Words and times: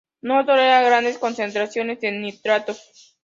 No 0.23 0.43
tolera 0.43 0.81
grandes 0.81 1.19
concentraciones 1.19 2.01
de 2.01 2.11
nitratos. 2.11 3.13